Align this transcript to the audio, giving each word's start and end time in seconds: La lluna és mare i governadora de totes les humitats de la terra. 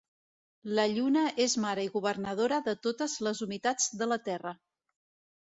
La 0.77 0.85
lluna 0.93 1.25
és 1.45 1.55
mare 1.65 1.83
i 1.87 1.91
governadora 1.97 2.59
de 2.69 2.75
totes 2.87 3.19
les 3.29 3.43
humitats 3.49 3.93
de 4.03 4.09
la 4.13 4.21
terra. 4.31 4.57